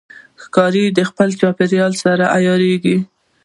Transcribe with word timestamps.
ښکاري 0.43 0.83
د 0.97 0.99
خپل 1.09 1.29
چاپېریال 1.39 1.93
سره 2.03 2.23
عیارېږي. 2.37 2.97